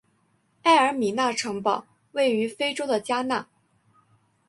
[0.63, 3.47] 埃尔米纳城堡位于非洲的加纳。